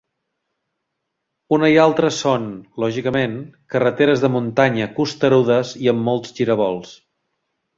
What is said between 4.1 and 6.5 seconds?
de muntanya costerudes i amb molts